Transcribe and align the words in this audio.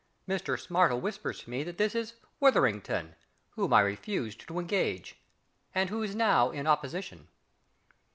Mister 0.25 0.57
SMARTLE 0.57 0.99
whispers 0.99 1.41
to 1.41 1.49
me 1.51 1.61
that 1.63 1.77
this 1.77 1.93
is 1.93 2.15
WITHERINGTON, 2.39 3.13
whom 3.51 3.71
I 3.71 3.81
refused 3.81 4.47
to 4.47 4.57
engage, 4.57 5.21
and 5.75 5.91
who 5.91 6.01
is 6.01 6.15
now 6.15 6.49
in 6.49 6.65
opposition. 6.65 7.27